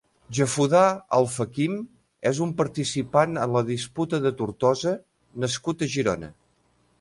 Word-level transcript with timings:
Jafudà 0.35 0.79
Alfakim 1.17 1.75
és 2.31 2.39
un 2.45 2.53
participant 2.61 3.37
en 3.43 3.53
la 3.57 3.63
Disputa 3.69 4.21
de 4.25 4.33
Tortosa 4.41 4.95
nascut 5.45 5.85
a 5.85 5.91
Girona. 5.99 6.33